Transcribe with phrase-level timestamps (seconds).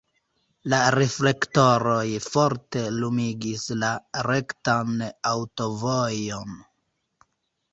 [0.73, 3.91] La reflektoroj forte lumigis la
[4.29, 6.57] rektan aŭtovojon.